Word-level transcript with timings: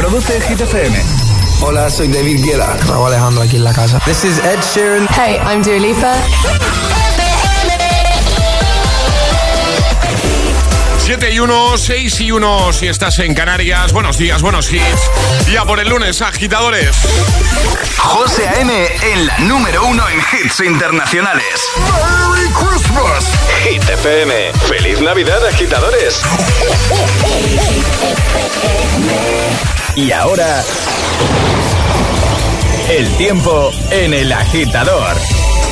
Produce 0.00 0.40
Hit 0.48 0.58
FM. 0.62 0.96
Hola, 1.60 1.90
soy 1.90 2.08
David 2.08 2.42
Guetta. 2.42 2.74
Raúl 2.88 3.08
Alejandro 3.08 3.42
aquí 3.42 3.56
en 3.56 3.64
la 3.64 3.74
casa. 3.74 4.00
This 4.06 4.24
is 4.24 4.38
Ed 4.38 4.58
Sheeran. 4.62 5.06
Hey, 5.10 5.38
I'm 5.44 5.60
Dua 5.60 5.78
Lipa. 5.78 7.09
7 11.10 11.32
y 11.32 11.40
1, 11.40 11.76
6 11.76 12.20
y 12.20 12.30
1 12.30 12.72
si 12.72 12.86
estás 12.86 13.18
en 13.18 13.34
Canarias. 13.34 13.92
Buenos 13.92 14.16
días, 14.16 14.42
buenos 14.42 14.72
hits. 14.72 15.10
Ya 15.50 15.64
por 15.64 15.80
el 15.80 15.88
lunes, 15.88 16.22
agitadores. 16.22 16.96
José 17.96 18.46
A.M. 18.46 18.86
en 19.12 19.26
la 19.26 19.36
número 19.40 19.84
uno 19.86 20.04
en 20.08 20.20
hits 20.20 20.60
internacionales. 20.60 21.68
¡Merry 21.78 22.48
Christmas! 22.52 23.24
Hit 23.64 23.82
FM. 23.88 24.52
¡Feliz 24.68 25.00
Navidad, 25.00 25.44
agitadores! 25.48 26.22
Y 29.96 30.12
ahora... 30.12 30.62
El 32.88 33.16
tiempo 33.16 33.72
en 33.90 34.14
el 34.14 34.30
agitador. 34.32 35.16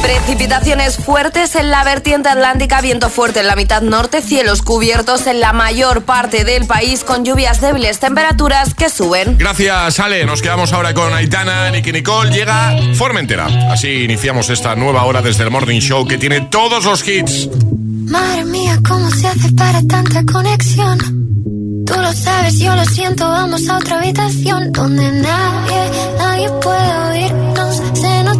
Precipitaciones 0.02 0.96
fuertes 0.96 1.54
en 1.56 1.70
la 1.70 1.84
vertiente 1.84 2.28
atlántica, 2.28 2.80
viento 2.80 3.10
fuerte 3.10 3.40
en 3.40 3.46
la 3.46 3.56
mitad 3.56 3.82
norte, 3.82 4.22
cielos 4.22 4.62
cubiertos 4.62 5.26
en 5.26 5.40
la 5.40 5.52
mayor 5.52 6.02
parte 6.02 6.44
del 6.44 6.66
país 6.66 7.04
con 7.04 7.24
lluvias 7.24 7.60
débiles, 7.60 7.98
temperaturas 7.98 8.74
que 8.74 8.90
suben. 8.90 9.36
Gracias, 9.38 10.00
Ale. 10.00 10.24
Nos 10.24 10.42
quedamos 10.42 10.72
ahora 10.72 10.94
con 10.94 11.12
Aitana, 11.12 11.70
Nicky 11.70 11.92
Nicole. 11.92 12.30
Llega 12.30 12.76
Formentera. 12.94 13.46
Así 13.70 14.04
iniciamos 14.04 14.50
esta 14.50 14.74
nueva 14.76 15.04
hora 15.04 15.22
desde 15.22 15.44
el 15.44 15.50
Morning 15.50 15.80
Show 15.80 16.06
que 16.06 16.18
tiene 16.18 16.42
todos 16.42 16.84
los 16.84 17.06
hits. 17.06 17.48
Madre 18.06 18.44
mía, 18.44 18.78
¿cómo 18.86 19.10
se 19.10 19.26
hace 19.26 19.52
para 19.52 19.82
tanta 19.82 20.24
conexión? 20.24 20.98
Tú 21.84 21.94
lo 21.94 22.12
sabes, 22.12 22.58
yo 22.58 22.74
lo 22.74 22.84
siento, 22.84 23.28
vamos 23.28 23.68
a 23.68 23.76
otra 23.78 23.98
habitación 23.98 24.72
donde 24.72 25.10
nadie, 25.10 25.90
nadie 26.18 26.50
puede 26.62 26.98
oírnos. 27.10 27.47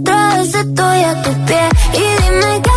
Otra 0.00 0.36
vez 0.36 0.54
estoy 0.54 1.02
a 1.02 1.22
tu 1.22 1.32
pie. 1.46 1.68
Y 1.94 2.22
dime 2.22 2.62
que 2.62 2.67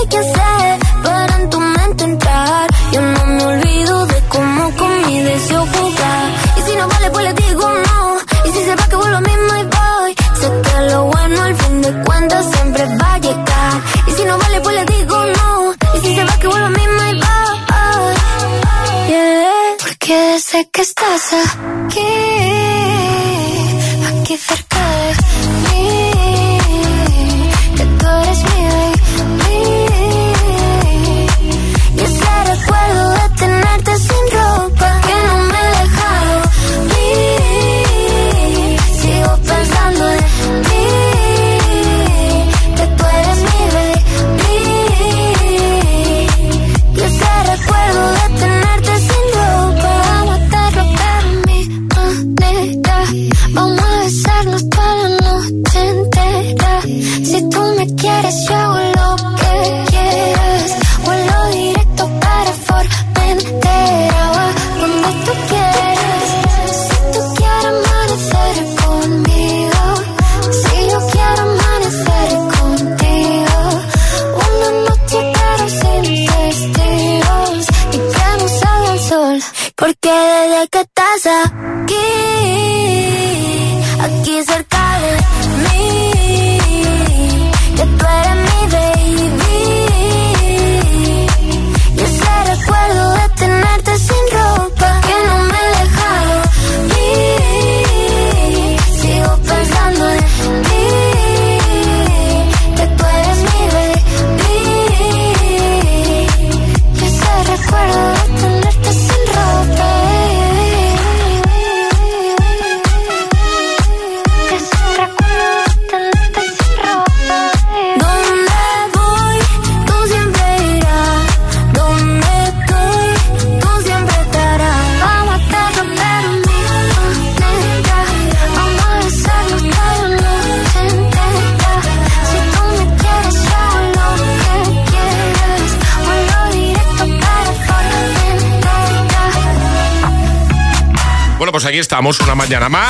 aquí 141.72 141.80
estamos 141.80 142.20
una 142.20 142.36
mañana 142.36 142.68
más, 142.68 142.86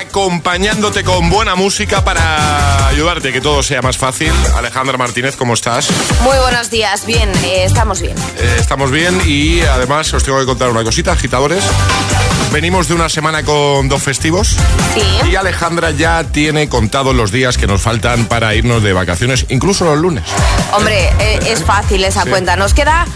acompañándote 0.00 1.04
con 1.04 1.28
buena 1.28 1.54
música 1.54 2.02
para 2.02 2.88
ayudarte 2.88 3.30
que 3.30 3.42
todo 3.42 3.62
sea 3.62 3.82
más 3.82 3.98
fácil. 3.98 4.32
Alejandra 4.56 4.96
Martínez, 4.96 5.36
¿cómo 5.36 5.52
estás? 5.52 5.88
Muy 6.22 6.38
buenos 6.38 6.70
días, 6.70 7.04
bien, 7.04 7.30
eh, 7.44 7.64
estamos 7.64 8.00
bien. 8.00 8.16
Eh, 8.38 8.56
estamos 8.58 8.90
bien 8.90 9.20
y 9.26 9.60
además 9.60 10.14
os 10.14 10.24
tengo 10.24 10.38
que 10.40 10.46
contar 10.46 10.70
una 10.70 10.82
cosita, 10.82 11.12
agitadores. 11.12 11.62
Venimos 12.52 12.88
de 12.88 12.94
una 12.94 13.10
semana 13.10 13.42
con 13.42 13.86
dos 13.90 14.02
festivos 14.02 14.56
Sí. 14.94 15.28
y 15.30 15.36
Alejandra 15.36 15.90
ya 15.90 16.24
tiene 16.24 16.70
contados 16.70 17.14
los 17.14 17.30
días 17.32 17.58
que 17.58 17.66
nos 17.66 17.82
faltan 17.82 18.24
para 18.24 18.54
irnos 18.54 18.82
de 18.82 18.94
vacaciones, 18.94 19.44
incluso 19.50 19.84
los 19.84 19.98
lunes. 19.98 20.24
Hombre, 20.72 21.12
eh, 21.18 21.38
es 21.48 21.62
fácil 21.64 22.02
esa 22.02 22.22
Sí. 22.22 22.30
cuenta. 22.30 22.56
Nos 22.56 22.72
queda 22.72 23.06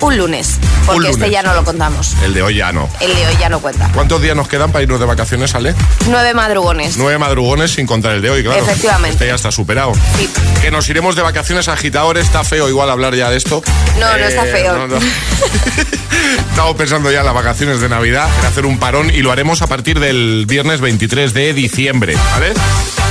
un 0.00 0.16
lunes. 0.16 0.58
Porque 0.86 1.10
este 1.10 1.30
ya 1.30 1.42
no 1.42 1.54
lo 1.54 1.64
contamos. 1.64 2.14
El 2.24 2.32
de 2.34 2.42
hoy 2.42 2.54
ya 2.56 2.72
no. 2.72 2.88
El 3.00 3.14
de 3.14 3.26
hoy 3.26 3.36
ya 3.38 3.48
no 3.48 3.60
cuenta. 3.60 3.90
¿Cuántos 3.92 4.22
días 4.22 4.36
nos 4.36 4.48
quedan 4.48 4.70
para 4.72 4.82
irnos 4.82 5.00
de 5.00 5.06
vacaciones, 5.06 5.54
Ale? 5.54 5.74
Nueve 6.08 6.34
madrugones. 6.34 6.96
Nueve 6.96 7.18
madrugones 7.18 7.72
sin 7.72 7.86
contar 7.86 8.12
el 8.12 8.22
de 8.22 8.30
hoy, 8.30 8.42
claro. 8.42 8.60
Efectivamente. 8.62 9.10
Este 9.14 9.26
ya 9.26 9.34
está 9.34 9.50
superado. 9.50 9.92
Sí. 10.16 10.30
Que 10.62 10.70
nos 10.70 10.88
iremos 10.88 11.16
de 11.16 11.22
vacaciones 11.22 11.68
agitadores. 11.68 12.24
Está 12.26 12.44
feo 12.44 12.68
igual 12.68 12.90
hablar 12.90 13.14
ya 13.14 13.28
de 13.30 13.36
esto. 13.36 13.62
No, 13.98 14.06
no 14.18 14.24
está 14.24 14.46
Eh, 14.46 14.52
feo. 14.52 14.76
no, 14.78 14.86
no. 14.88 14.96
Estamos 16.50 16.74
pensando 16.76 17.10
ya 17.12 17.20
en 17.20 17.26
las 17.26 17.34
vacaciones 17.34 17.80
de 17.80 17.88
Navidad, 17.88 18.28
en 18.40 18.46
hacer 18.46 18.66
un 18.66 18.78
parón 18.78 19.10
y 19.10 19.18
lo 19.22 19.30
haremos 19.30 19.62
a 19.62 19.66
partir 19.66 20.00
del 20.00 20.44
viernes 20.46 20.80
23 20.80 21.32
de 21.32 21.54
diciembre, 21.54 22.16
¿vale? 22.32 22.52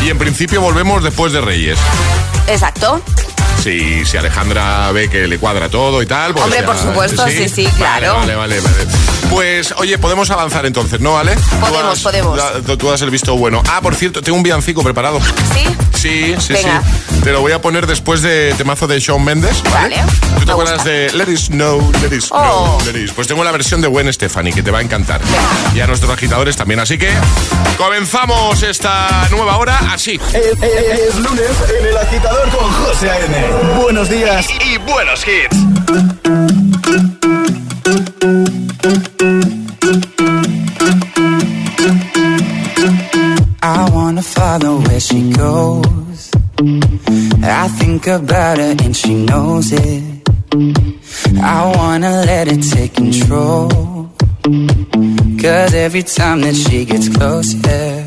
Y 0.06 0.10
en 0.10 0.18
principio 0.18 0.62
volvemos 0.62 1.04
después 1.04 1.32
de 1.32 1.42
Reyes. 1.42 1.78
Exacto. 2.48 3.02
Si, 3.64 4.06
si 4.06 4.18
Alejandra 4.18 4.92
ve 4.92 5.10
que 5.10 5.28
le 5.28 5.38
cuadra 5.40 5.68
todo 5.70 6.02
y 6.02 6.06
tal. 6.06 6.32
Pues 6.34 6.44
Hombre, 6.46 6.60
ya- 6.62 6.66
por 6.66 6.78
supuesto, 6.78 7.28
sí, 7.28 7.50
sí, 7.50 7.66
claro. 7.78 8.16
Vale, 8.16 8.36
vale, 8.36 8.60
vale, 8.60 8.72
vale. 8.78 8.88
Pues, 9.30 9.74
oye, 9.78 9.98
podemos 9.98 10.30
avanzar 10.30 10.66
entonces, 10.66 11.02
¿no, 11.02 11.18
Ale? 11.18 11.36
Tú 11.36 11.42
Podemos, 11.60 11.94
has- 11.94 12.00
podemos. 12.02 12.40
Tú, 12.66 12.78
tú 12.78 12.90
das 12.90 13.02
el 13.02 13.10
visto 13.10 13.36
bueno. 13.36 13.62
Ah, 13.70 13.82
por 13.82 13.94
cierto, 13.96 14.22
tengo 14.22 14.38
un 14.38 14.44
villancico 14.44 14.84
preparado. 14.84 15.20
¿Sí? 15.54 15.66
Sí, 15.94 16.36
sí, 16.40 16.54
Venga. 16.54 16.82
sí. 17.12 17.20
Te 17.24 17.32
lo 17.34 17.42
voy 17.42 17.52
a 17.52 17.62
poner 17.62 17.88
después 17.88 18.22
de 18.22 18.54
temazo 18.58 18.88
de 18.88 19.00
Shawn 19.00 19.24
Mendes. 19.26 19.62
¿vale? 19.74 19.98
Vale, 19.98 20.12
¿Tú 20.36 20.40
te 20.42 20.46
me 20.46 20.52
acuerdas 20.54 20.76
gusta. 20.76 20.90
de 20.90 21.12
Let 21.14 21.30
It 21.32 21.38
Snow, 21.40 21.92
Let 22.02 22.16
It 22.16 22.22
Snow, 22.22 22.40
Oh. 22.40 22.78
Let 22.86 22.98
It- 23.04 23.12
Pues 23.14 23.28
tengo 23.28 23.44
la 23.44 23.52
versión 23.52 23.82
de 23.82 23.88
Gwen 23.88 24.12
Stefani 24.14 24.54
que 24.54 24.64
te 24.64 24.72
va 24.72 24.80
a 24.80 24.82
encantar. 24.82 25.20
Y 25.76 25.80
a 25.82 25.88
nuestros 25.88 26.12
agitadores 26.12 26.56
también. 26.56 26.80
Así 26.80 26.98
que 26.98 27.10
comenzamos 27.78 28.62
esta 28.64 29.28
nueva 29.32 29.58
hora 29.58 29.80
así. 29.92 30.20
Es, 30.34 30.46
es- 30.62 31.00
es 31.10 31.16
lunes 31.16 31.50
en 31.80 31.86
el 31.88 31.98
agitador 31.98 32.50
con 32.50 32.72
José 32.72 33.10
A.M. 33.10 33.46
Buenos 33.82 34.10
días 34.10 34.48
y, 34.50 34.74
y 34.74 34.78
buenos 34.78 35.26
hits. 35.28 35.58
I 43.62 43.90
wanna 43.94 44.22
follow 44.22 44.80
where 44.82 45.00
she 45.00 45.32
goes. 45.32 46.32
I 47.44 47.68
think 47.80 48.08
about 48.08 48.58
her 48.58 48.76
and 48.84 48.96
she 48.96 49.14
knows 49.26 49.72
it. 49.72 50.04
I 51.42 51.74
wanna 51.76 52.24
let 52.26 52.48
it 52.48 52.62
take 52.64 52.94
control. 52.96 53.70
Cause 55.42 55.74
every 55.74 56.04
time 56.04 56.42
that 56.42 56.56
she 56.56 56.86
gets 56.86 57.10
closer, 57.10 58.07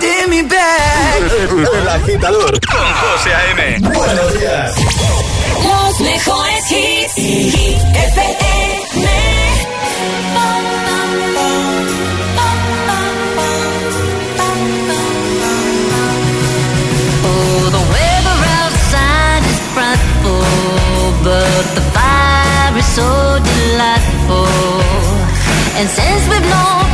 Holding 0.00 0.30
me 0.30 0.42
back. 0.42 1.20
El 1.74 1.88
agitador 1.88 2.60
con 2.60 2.94
José 2.94 3.34
A.M. 3.34 3.78
Buenos 3.80 4.38
días. 4.38 4.74
Los 5.64 6.00
mejores 6.00 6.72
hits. 6.72 7.14
Hit 7.14 7.78
FM. 7.94 8.50
Oh, 17.22 17.70
the 17.70 17.82
weather 17.92 18.38
outside 18.60 19.42
is 19.44 19.60
frightful, 19.74 20.44
but 21.24 21.64
the 21.74 21.84
fire 21.92 22.78
is 22.78 22.86
so 22.86 23.38
delightful. 23.38 24.46
And 25.78 25.88
since 25.88 26.28
we've 26.28 26.50
no 26.50 26.89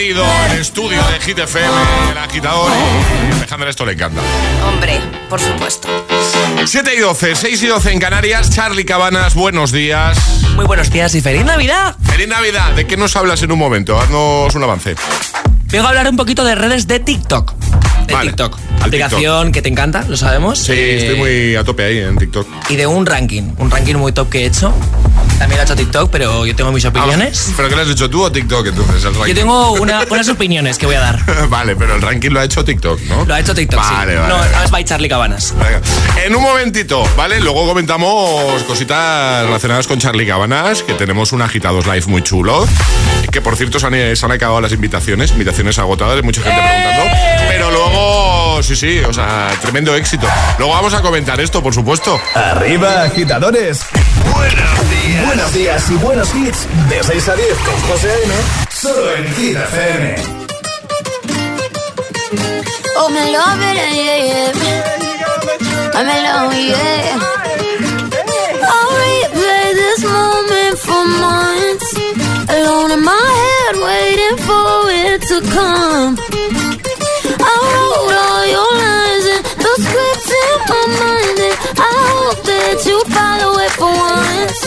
invadido 0.00 0.24
el 0.50 0.60
estudio 0.60 1.02
de 1.08 1.20
Hit 1.20 1.38
FM, 1.38 1.68
el 2.12 2.18
agitador. 2.18 2.70
Y 3.28 3.36
Alejandra 3.36 3.68
esto 3.68 3.84
le 3.84 3.92
encanta. 3.92 4.22
Hombre, 4.66 4.98
por 5.28 5.40
supuesto. 5.40 5.88
7 6.64 6.94
y 6.96 7.00
12, 7.00 7.36
6 7.36 7.62
y 7.62 7.66
12 7.66 7.92
en 7.92 7.98
Canarias. 8.00 8.50
Charlie 8.50 8.84
Cabanas, 8.84 9.34
buenos 9.34 9.72
días. 9.72 10.18
Muy 10.56 10.64
buenos 10.64 10.90
días 10.90 11.14
y 11.14 11.20
feliz 11.20 11.44
Navidad. 11.44 11.96
Feliz 12.02 12.28
Navidad. 12.28 12.72
¿De 12.72 12.86
qué 12.86 12.96
nos 12.96 13.14
hablas 13.16 13.42
en 13.42 13.52
un 13.52 13.58
momento? 13.58 14.00
Haznos 14.00 14.54
un 14.54 14.62
avance. 14.62 14.94
Vengo 15.66 15.84
a 15.84 15.88
hablar 15.90 16.08
un 16.08 16.16
poquito 16.16 16.44
de 16.44 16.54
redes 16.54 16.86
de 16.86 17.00
TikTok. 17.00 17.52
De 18.10 18.16
Vale, 18.16 18.30
TikTok. 18.30 18.58
Aplicación 18.82 19.52
que 19.52 19.62
te 19.62 19.68
encanta, 19.68 20.04
lo 20.08 20.16
sabemos. 20.16 20.58
Sí, 20.58 20.72
Eh, 20.72 20.96
estoy 20.98 21.16
muy 21.16 21.54
a 21.54 21.62
tope 21.62 21.84
ahí 21.84 21.98
en 21.98 22.16
TikTok. 22.18 22.46
Y 22.68 22.74
de 22.76 22.86
un 22.86 23.06
ranking, 23.06 23.52
un 23.58 23.70
ranking 23.70 23.94
muy 23.94 24.10
top 24.12 24.28
que 24.30 24.42
he 24.42 24.46
hecho. 24.46 24.74
También 25.38 25.56
lo 25.58 25.62
ha 25.62 25.64
hecho 25.64 25.76
TikTok, 25.76 26.10
pero 26.10 26.44
yo 26.44 26.54
tengo 26.56 26.72
mis 26.72 26.84
opiniones. 26.84 27.46
Ah, 27.50 27.52
¿Pero 27.56 27.68
qué 27.68 27.76
lo 27.76 27.82
has 27.82 27.88
hecho 27.90 28.10
tú 28.10 28.22
o 28.22 28.32
TikTok 28.32 28.66
entonces? 28.66 29.04
El? 29.04 29.14
Yo 29.14 29.34
tengo 29.34 29.72
una- 29.80 30.04
unas 30.10 30.28
opiniones 30.28 30.76
que 30.76 30.86
voy 30.86 30.96
a 30.96 31.00
dar. 31.00 31.48
vale, 31.48 31.76
pero 31.76 31.94
el 31.94 32.02
ranking 32.02 32.30
lo 32.30 32.40
ha 32.40 32.44
hecho 32.44 32.64
TikTok, 32.64 33.00
¿no? 33.02 33.24
Lo 33.24 33.34
ha 33.34 33.40
hecho 33.40 33.54
TikTok, 33.54 33.78
Vale, 33.80 34.12
sí. 34.12 34.18
vale, 34.18 34.28
no, 34.28 34.36
vale. 34.38 34.50
no 34.56 34.64
es 34.64 34.70
by 34.70 34.84
Charlie 34.84 35.08
Cabanas. 35.08 35.54
En 36.24 36.34
un 36.34 36.42
momentito, 36.42 37.04
¿vale? 37.16 37.40
Luego 37.40 37.64
comentamos 37.66 38.62
cositas 38.64 39.44
relacionadas 39.46 39.86
con 39.86 39.98
Charlie 39.98 40.26
Cabanas, 40.26 40.82
que 40.82 40.92
tenemos 40.94 41.32
un 41.32 41.42
agitados 41.42 41.86
live 41.86 42.04
muy 42.06 42.22
chulo. 42.22 42.66
Que 43.32 43.40
por 43.40 43.56
cierto 43.56 43.78
se 43.78 43.86
han, 43.86 44.16
se 44.16 44.24
han 44.26 44.32
acabado 44.32 44.60
las 44.60 44.72
invitaciones, 44.72 45.30
invitaciones 45.30 45.78
agotadas, 45.78 46.22
mucha 46.24 46.42
gente 46.42 46.60
preguntando. 46.60 47.16
Pero 47.48 47.70
luego, 47.70 47.99
sí, 48.62 48.76
sí, 48.76 48.98
o 49.00 49.12
sea, 49.12 49.50
tremendo 49.60 49.94
éxito. 49.94 50.26
Luego 50.58 50.72
vamos 50.72 50.94
a 50.94 51.00
comentar 51.00 51.40
esto, 51.40 51.62
por 51.62 51.74
supuesto. 51.74 52.20
Arriba, 52.34 53.02
agitadores. 53.04 53.80
Buenos 54.34 54.90
días. 54.90 55.26
Buenos 55.26 55.54
días 55.54 55.90
y 55.90 55.94
buenos 55.94 56.34
hits. 56.34 56.66
De 56.88 57.02
6 57.02 57.28
a 57.28 57.36
10 57.36 57.48
con 57.58 57.80
José 57.88 58.10
A.M. 58.10 58.34
Solo 58.72 59.14
en 59.14 59.34
Hit 59.34 59.56
FM. 59.56 60.16
Oh, 62.96 63.08
me 63.08 63.32
love 63.32 63.60
it, 63.62 63.76
yeah, 63.76 63.92
yeah. 63.94 65.00
I'm 65.94 66.08
in 66.08 66.22
love, 66.24 66.54
yeah. 66.54 67.18
I'll 68.62 68.92
replay 69.00 69.74
this 69.74 70.04
moment 70.04 70.78
for 70.78 71.04
months. 71.20 71.94
Alone 72.50 72.90
in 72.92 73.02
my 73.02 73.28
head, 73.40 73.76
waiting 73.88 74.36
for 74.46 74.90
it 74.90 75.22
to 75.28 75.40
come. 75.50 76.16
I 77.50 77.56
wrote 77.74 78.16
all 78.26 78.44
your 78.54 78.74
and 79.34 79.44
the 79.64 79.72
scripts 79.82 80.30
in 80.42 80.56
my 80.70 80.82
mind. 81.00 81.38
And 81.48 81.56
I 81.78 81.92
hope 82.10 82.40
that 82.46 82.78
you 82.88 82.96
follow 83.10 83.52
it 83.64 83.72
for 83.80 83.90
once. 83.90 84.60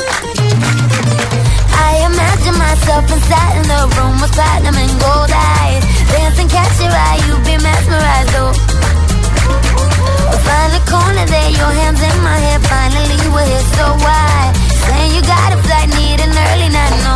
I 1.88 1.90
imagine 2.10 2.58
myself 2.60 3.04
inside 3.08 3.56
in 3.62 3.68
the 3.72 3.82
room 3.96 4.16
with 4.20 4.34
platinum 4.36 4.76
and 4.76 4.94
gold 5.00 5.32
eyes. 5.32 5.84
Dancing, 6.12 6.50
catch 6.50 6.76
your 6.84 6.92
eye, 6.92 7.20
you 7.28 7.34
be 7.48 7.56
mesmerized, 7.62 8.36
oh. 8.44 8.52
Find 10.44 10.72
a 10.76 10.84
corner 10.92 11.26
your 11.56 11.74
hands 11.80 12.02
in 12.02 12.18
my 12.22 12.38
hair. 12.46 12.60
Finally, 12.68 13.20
we're 13.32 13.48
here, 13.48 13.68
so 13.80 13.86
why? 14.04 14.52
Saying 14.86 15.12
you 15.16 15.22
got 15.24 15.54
need 15.88 16.20
an 16.20 16.32
early 16.32 16.70
night, 16.70 16.96
no. 17.04 17.16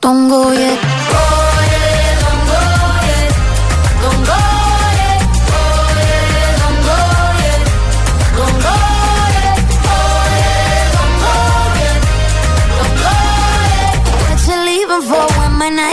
Don't 0.00 0.28
go 0.28 0.52
yet. 0.52 0.78
Oh, 0.82 1.45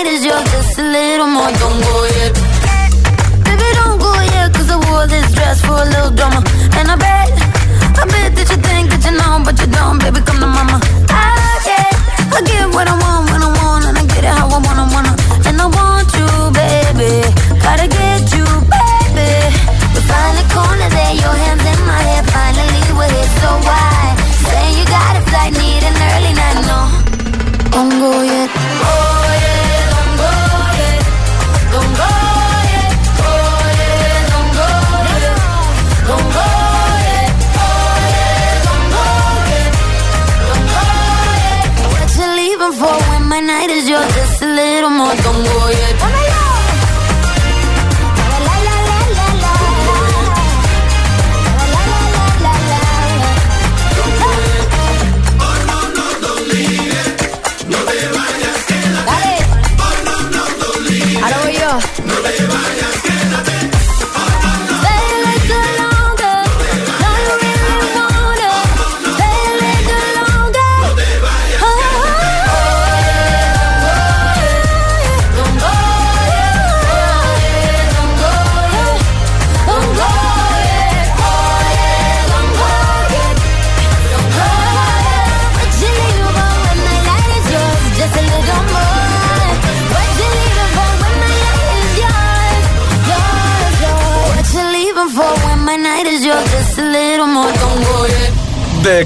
when 0.03 0.13
my 0.13 0.19
night 0.19 0.19
is 0.19 0.25
yours? 0.25 0.43
Just 0.51 0.79
a 0.79 0.83
little 0.83 1.27
more. 1.27 1.51
Don't 1.59 1.81
go 1.81 2.03
yet. 2.05 2.33
Baby, 3.45 3.67
don't 3.73 3.99
go 3.99 4.13
yet, 4.33 4.53
cause 4.53 4.69
I 4.69 4.77
wore 4.89 5.07
this 5.07 5.31
dress 5.33 5.61
for 5.61 5.73
a 5.73 5.85
little 5.85 6.11
drama. 6.11 6.43
And 6.77 6.91
I 6.91 6.95
bet, 6.95 7.31
I 7.99 8.05
bet 8.05 8.35
that 8.35 8.47
you 8.49 8.57
think 8.57 8.89
that 8.91 9.03
you 9.05 9.17
know, 9.17 9.41
but 9.43 9.59
you 9.59 9.67
don't, 9.67 9.99
baby, 9.99 10.21
come 10.21 10.39
to 10.39 10.47
mama. 10.47 10.79
I 11.09 11.59
get, 11.65 11.93
I 12.33 12.41
get 12.45 12.67
what 12.73 12.87
I 12.87 12.95
want, 12.99 13.12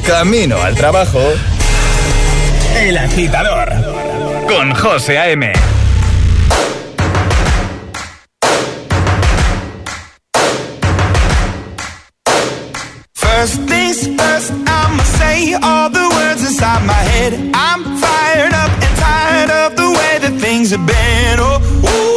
camino 0.07 0.61
al 0.61 0.73
trabajo. 0.73 1.19
El 2.77 2.97
agitador. 2.97 3.69
Con 4.47 4.73
José 4.73 5.17
A.M. 5.17 5.51
First 13.15 13.55
things 13.67 14.07
first, 14.17 14.51
I'ma 14.65 15.03
say 15.19 15.53
all 15.61 15.89
the 15.89 16.07
words 16.15 16.41
inside 16.41 16.85
my 16.85 16.93
head. 16.93 17.33
I'm 17.53 17.83
fired 17.99 18.53
up 18.53 18.71
and 18.85 18.95
tired 18.97 19.51
of 19.51 19.75
the 19.75 19.89
way 19.91 20.19
that 20.23 20.39
things 20.39 20.71
have 20.71 20.85
been. 20.87 21.37
Oh, 21.39 21.59
ooh, 21.83 22.16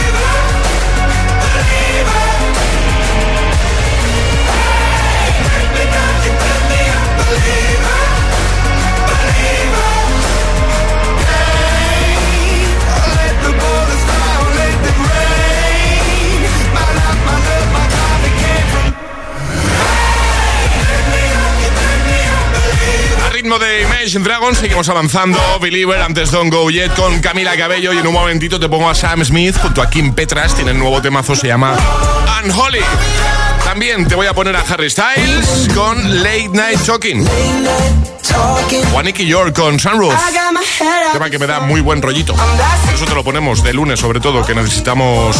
ritmo 23.51 23.59
de 23.59 23.81
Imagine 23.81 24.23
Dragons 24.23 24.57
seguimos 24.57 24.87
avanzando. 24.87 25.37
Believer, 25.59 26.01
antes 26.01 26.31
Don't 26.31 26.53
Go 26.53 26.69
Yet 26.69 26.95
con 26.95 27.19
Camila 27.19 27.57
Cabello 27.57 27.91
y 27.91 27.97
en 27.97 28.07
un 28.07 28.13
momentito 28.13 28.59
te 28.59 28.69
pongo 28.69 28.89
a 28.89 28.95
Sam 28.95 29.25
Smith 29.25 29.57
junto 29.61 29.81
a 29.81 29.89
Kim 29.89 30.13
Petras. 30.13 30.55
Tienen 30.55 30.79
nuevo 30.79 31.01
temazo, 31.01 31.35
se 31.35 31.47
llama 31.47 31.75
Unholy. 32.43 32.79
También 33.63 34.07
te 34.07 34.15
voy 34.15 34.27
a 34.27 34.33
poner 34.33 34.55
a 34.55 34.61
Harry 34.61 34.89
Styles 34.89 35.67
con 35.75 36.23
Late 36.23 36.49
Night 36.53 36.79
Talking. 36.85 37.27
Juanique 38.91 39.25
York 39.25 39.55
con 39.55 39.79
Sunroof. 39.79 40.13
Tema 41.11 41.29
que 41.29 41.39
me 41.39 41.47
da 41.47 41.59
muy 41.61 41.81
buen 41.81 42.01
rollito. 42.01 42.33
Eso 42.93 43.05
te 43.05 43.15
lo 43.15 43.23
ponemos 43.23 43.63
de 43.63 43.73
lunes, 43.73 43.99
sobre 43.99 44.19
todo, 44.19 44.45
que 44.45 44.55
necesitamos 44.55 45.35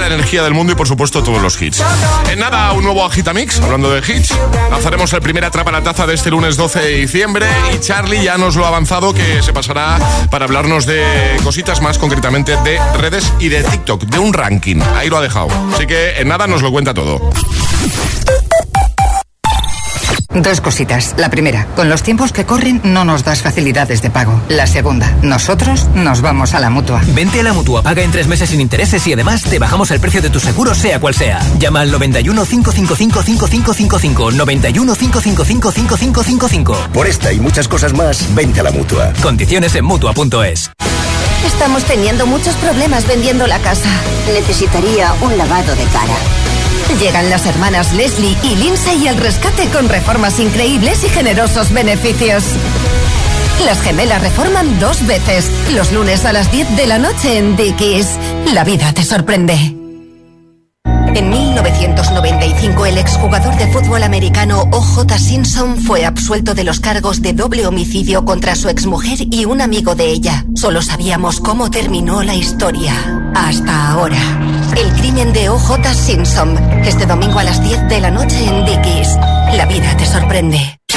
la 0.00 0.06
energía 0.06 0.42
del 0.42 0.54
mundo 0.54 0.72
y 0.72 0.76
por 0.76 0.88
supuesto 0.88 1.22
todos 1.22 1.40
los 1.40 1.60
hits. 1.60 1.82
En 2.30 2.38
nada, 2.38 2.72
un 2.72 2.84
nuevo 2.84 3.04
Agitamix, 3.04 3.60
hablando 3.60 3.90
de 3.90 4.00
hits. 4.00 4.34
Lanzaremos 4.70 5.12
el 5.12 5.20
primer 5.20 5.44
Atrapa 5.44 5.70
la 5.70 5.82
Taza 5.82 6.06
de 6.06 6.14
este 6.14 6.30
lunes 6.30 6.56
12 6.56 6.80
de 6.80 6.96
diciembre 6.96 7.46
y 7.74 7.80
Charlie 7.80 8.22
ya 8.22 8.38
nos 8.38 8.56
lo 8.56 8.64
ha 8.64 8.68
avanzado 8.68 9.12
que 9.12 9.42
se 9.42 9.52
pasará 9.52 9.98
para 10.30 10.44
hablarnos 10.44 10.86
de 10.86 11.04
cositas 11.42 11.80
más 11.82 11.98
concretamente 11.98 12.56
de 12.64 12.78
redes 12.98 13.32
y 13.38 13.48
de 13.48 13.62
TikTok, 13.62 14.04
de 14.04 14.18
un 14.18 14.32
ranking. 14.32 14.80
Ahí 14.96 15.08
lo 15.08 15.18
ha 15.18 15.20
dejado. 15.22 15.48
Así 15.74 15.86
que 15.86 16.12
en 16.18 16.28
nada 16.28 16.46
nos 16.46 16.62
lo 16.62 16.70
cuenta 16.70 16.94
todo. 16.94 17.30
Dos 20.34 20.60
cositas. 20.60 21.14
La 21.16 21.30
primera, 21.30 21.66
con 21.76 21.88
los 21.88 22.02
tiempos 22.02 22.32
que 22.32 22.46
corren 22.46 22.80
no 22.84 23.04
nos 23.04 23.24
das 23.24 23.42
facilidades 23.42 24.02
de 24.02 24.10
pago. 24.10 24.40
La 24.48 24.66
segunda, 24.66 25.14
nosotros 25.22 25.88
nos 25.94 26.20
vamos 26.22 26.54
a 26.54 26.60
la 26.60 26.70
mutua. 26.70 27.02
Vente 27.14 27.40
a 27.40 27.42
la 27.42 27.52
mutua, 27.52 27.82
paga 27.82 28.02
en 28.02 28.10
tres 28.10 28.26
meses 28.26 28.50
sin 28.50 28.60
intereses 28.60 29.06
y 29.06 29.12
además 29.12 29.42
te 29.42 29.58
bajamos 29.58 29.90
el 29.90 30.00
precio 30.00 30.22
de 30.22 30.30
tu 30.30 30.40
seguro, 30.40 30.74
sea 30.74 31.00
cual 31.00 31.14
sea. 31.14 31.40
Llama 31.58 31.80
al 31.80 31.90
91 31.90 32.44
555 32.44 33.22
5555. 33.22 34.30
91 34.32 34.94
555 34.94 35.70
5555. 35.72 36.76
Por 36.92 37.06
esta 37.06 37.32
y 37.32 37.40
muchas 37.40 37.68
cosas 37.68 37.92
más, 37.92 38.34
vente 38.34 38.60
a 38.60 38.62
la 38.62 38.70
mutua. 38.70 39.12
Condiciones 39.22 39.74
en 39.74 39.84
mutua.es. 39.84 40.70
Estamos 41.46 41.84
teniendo 41.84 42.26
muchos 42.26 42.54
problemas 42.56 43.06
vendiendo 43.06 43.46
la 43.46 43.58
casa. 43.58 43.88
Necesitaría 44.32 45.12
un 45.22 45.36
lavado 45.36 45.74
de 45.74 45.84
cara. 45.84 46.51
Llegan 47.00 47.30
las 47.30 47.46
hermanas 47.46 47.92
Leslie 47.94 48.36
y 48.42 48.54
Lindsay 48.56 49.08
al 49.08 49.16
rescate 49.16 49.66
con 49.68 49.88
reformas 49.88 50.38
increíbles 50.38 51.02
y 51.04 51.08
generosos 51.08 51.72
beneficios. 51.72 52.44
Las 53.64 53.80
gemelas 53.82 54.20
reforman 54.20 54.78
dos 54.78 55.06
veces, 55.06 55.50
los 55.72 55.92
lunes 55.92 56.24
a 56.24 56.32
las 56.32 56.52
10 56.52 56.76
de 56.76 56.86
la 56.86 56.98
noche 56.98 57.38
en 57.38 57.56
Dickies. 57.56 58.08
La 58.52 58.64
vida 58.64 58.92
te 58.92 59.02
sorprende. 59.02 59.81
En 61.14 61.28
1995, 61.28 62.86
el 62.86 62.98
exjugador 62.98 63.54
de 63.56 63.66
fútbol 63.68 64.02
americano 64.02 64.68
O.J. 64.72 65.18
Simpson 65.18 65.76
fue 65.76 66.06
absuelto 66.06 66.54
de 66.54 66.64
los 66.64 66.80
cargos 66.80 67.20
de 67.20 67.34
doble 67.34 67.66
homicidio 67.66 68.24
contra 68.24 68.54
su 68.54 68.70
exmujer 68.70 69.18
y 69.30 69.44
un 69.44 69.60
amigo 69.60 69.94
de 69.94 70.06
ella. 70.06 70.46
Solo 70.54 70.80
sabíamos 70.80 71.40
cómo 71.40 71.70
terminó 71.70 72.22
la 72.22 72.34
historia. 72.34 72.94
Hasta 73.34 73.90
ahora. 73.90 74.16
El 74.76 74.90
crimen 75.00 75.32
de 75.34 75.50
O.J. 75.50 75.92
Simpson. 75.92 76.56
Este 76.84 77.04
domingo 77.04 77.38
a 77.38 77.44
las 77.44 77.62
10 77.62 77.88
de 77.88 78.00
la 78.00 78.10
noche 78.10 78.44
en 78.46 78.64
Dickies. 78.64 79.16
La 79.54 79.66
vida 79.66 79.94
te 79.96 80.06
sorprende. 80.06 80.81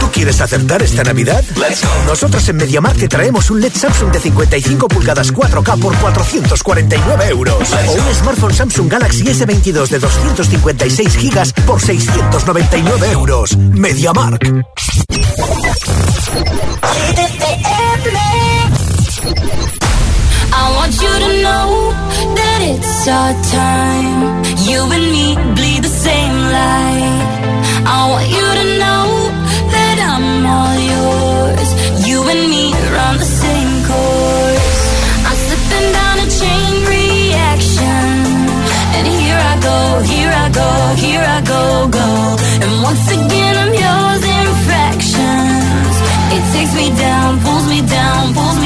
¿Tú 0.00 0.10
quieres 0.12 0.40
acertar 0.40 0.82
esta 0.82 1.02
Navidad? 1.02 1.44
Nosotros 2.06 2.48
en 2.48 2.56
MediaMarkt 2.56 3.00
te 3.00 3.08
traemos 3.08 3.50
un 3.50 3.60
LED 3.60 3.72
Samsung 3.74 4.12
de 4.12 4.20
55 4.20 4.88
pulgadas 4.88 5.32
4K 5.32 5.80
por 5.80 5.96
449 5.96 7.28
euros. 7.28 7.56
O 7.88 7.92
un 7.92 8.14
smartphone 8.14 8.54
Samsung 8.54 8.90
Galaxy 8.90 9.24
S22 9.24 9.88
de 9.88 9.98
256 9.98 11.16
gigas 11.16 11.52
por 11.52 11.80
699 11.80 13.12
euros. 13.12 13.56
MediaMarkt. 13.56 14.44
I 20.58 20.70
want 20.76 20.94
you 21.02 21.12
to 21.24 21.30
know 21.42 21.92
that 22.34 22.60
it's 22.62 23.08
our 23.08 23.34
time. 23.52 24.44
You 24.66 24.80
and 24.96 25.06
me 25.12 25.36
bleed 25.54 25.82
the 25.82 25.88
same 25.88 26.34
light. 26.56 27.26
I 27.86 28.08
want 28.10 28.28
you 28.28 28.45
here 41.04 41.24
I 41.36 41.40
go, 41.54 41.62
go. 42.00 42.08
And 42.62 42.72
once 42.82 43.04
again, 43.18 43.54
I'm 43.62 43.72
yours 43.84 44.22
in 44.36 44.46
fractions. 44.66 45.94
It 46.36 46.44
takes 46.54 46.74
me 46.80 46.88
down, 47.06 47.40
pulls 47.44 47.66
me 47.68 47.80
down, 47.98 48.34
pulls 48.34 48.58
me 48.60 48.65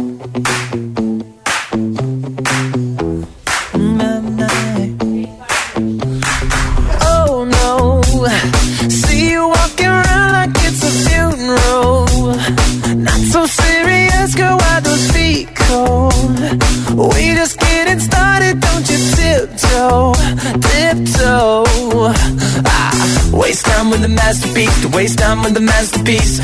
masterpiece. 26.01 26.39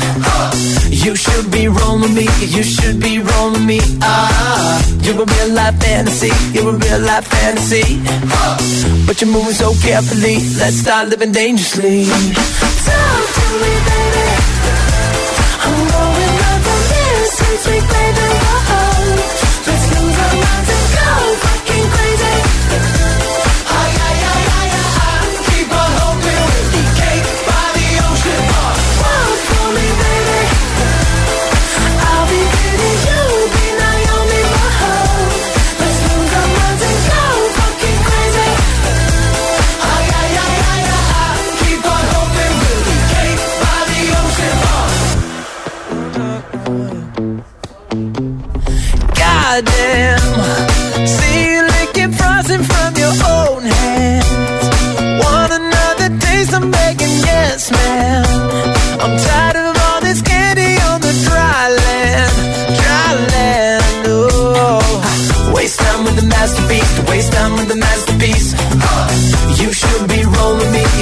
You 0.90 1.14
should 1.16 1.50
be 1.50 1.68
rolling 1.68 2.14
me, 2.14 2.26
you 2.40 2.62
should 2.62 3.00
be 3.00 3.18
rolling 3.18 3.66
me. 3.66 3.80
Ah, 4.02 4.82
you're 5.02 5.22
a 5.22 5.24
real 5.24 5.54
life 5.54 5.80
fantasy, 5.80 6.30
you're 6.52 6.74
a 6.74 6.78
real 6.78 7.00
life 7.00 7.26
fantasy. 7.26 8.00
But 9.06 9.20
you're 9.20 9.30
moving 9.30 9.54
so 9.54 9.72
carefully, 9.82 10.36
let's 10.58 10.76
start 10.76 11.08
living 11.08 11.32
dangerously. 11.32 12.06
Talk 12.06 13.24
to 13.34 13.46
me, 13.62 13.87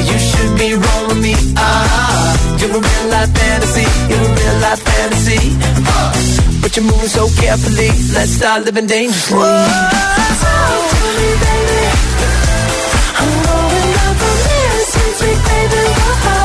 you 0.05 0.19
should 0.19 0.53
be 0.59 0.75
rolling 0.75 1.21
me. 1.21 1.35
Ah, 1.57 2.59
you're 2.61 2.71
a 2.71 2.81
real 2.81 3.07
life 3.11 3.33
fantasy, 3.37 3.87
you're 4.11 4.21
a 4.21 4.35
real 4.39 4.57
life 4.61 4.83
fantasy. 4.83 5.41
Uh, 5.87 6.13
but 6.63 6.77
you're 6.77 6.85
moving 6.85 7.09
so 7.09 7.29
carefully, 7.41 7.91
let's 8.15 8.33
start 8.33 8.65
living 8.65 8.87
dangerously. 8.87 9.39
talk 9.39 10.83
to 10.93 11.01
me, 11.19 11.29
baby. 11.45 11.83
I'm 13.21 13.33
going 13.47 13.95
up 14.07 14.19
on 14.29 14.37
this 14.47 14.87
since 14.95 15.19
we 15.23 15.31
played 15.45 15.71
the 15.71 16.36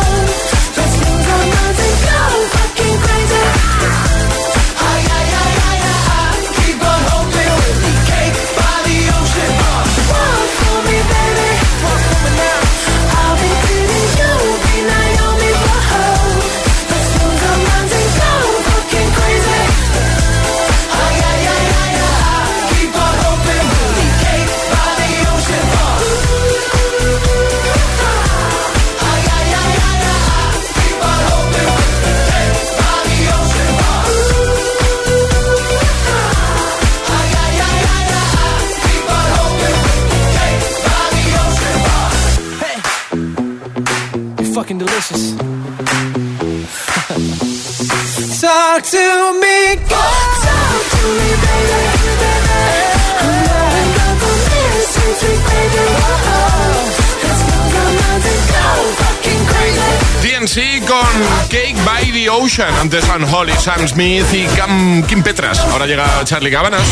DNC 60.22 60.86
con 60.88 61.06
Cake 61.50 61.76
by 61.86 62.12
the 62.12 62.30
Ocean. 62.30 62.74
Antes 62.82 63.04
San 63.06 63.24
Holly, 63.24 63.54
Sam 63.60 63.88
Smith 63.88 64.34
y 64.34 64.46
Cam, 64.56 65.04
Kim 65.04 65.24
Petras. 65.24 65.60
Ahora 65.60 65.86
llega 65.86 66.24
Charlie 66.26 66.52
Cabanas. 66.52 66.84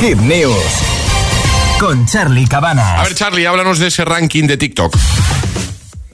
Hit 0.00 0.18
News 0.18 0.98
con 1.78 2.06
Charlie 2.06 2.46
Cabanas. 2.46 2.98
A 2.98 3.02
ver, 3.04 3.14
Charlie, 3.14 3.46
háblanos 3.46 3.78
de 3.78 3.86
ese 3.86 4.04
ranking 4.04 4.46
de 4.46 4.56
TikTok. 4.56 4.96